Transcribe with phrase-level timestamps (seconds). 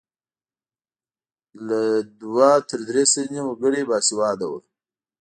[1.67, 1.79] له
[2.21, 4.59] دوه تر درې سلنې وګړي باسواده وو.